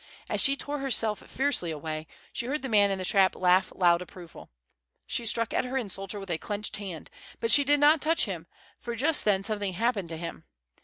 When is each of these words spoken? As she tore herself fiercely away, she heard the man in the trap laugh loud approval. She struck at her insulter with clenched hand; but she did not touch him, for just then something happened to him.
As 0.31 0.41
she 0.41 0.57
tore 0.57 0.79
herself 0.79 1.19
fiercely 1.19 1.69
away, 1.69 2.07
she 2.33 2.47
heard 2.47 2.63
the 2.63 2.69
man 2.69 2.89
in 2.89 2.97
the 2.97 3.05
trap 3.05 3.35
laugh 3.35 3.71
loud 3.75 4.01
approval. 4.01 4.49
She 5.05 5.27
struck 5.27 5.53
at 5.53 5.63
her 5.63 5.77
insulter 5.77 6.19
with 6.19 6.39
clenched 6.41 6.77
hand; 6.77 7.11
but 7.39 7.51
she 7.51 7.63
did 7.63 7.79
not 7.79 8.01
touch 8.01 8.25
him, 8.25 8.47
for 8.79 8.95
just 8.95 9.25
then 9.25 9.43
something 9.43 9.73
happened 9.73 10.09
to 10.09 10.17
him. 10.17 10.45